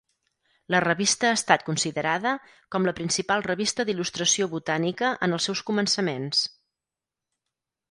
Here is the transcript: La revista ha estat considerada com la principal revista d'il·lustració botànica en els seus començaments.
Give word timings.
La 0.75 0.79
revista 0.85 1.27
ha 1.31 1.35
estat 1.39 1.65
considerada 1.67 2.31
com 2.77 2.89
la 2.89 2.95
principal 3.01 3.45
revista 3.49 3.87
d'il·lustració 3.91 4.49
botànica 4.57 5.13
en 5.29 5.39
els 5.39 5.49
seus 5.51 5.65
començaments. 5.71 6.45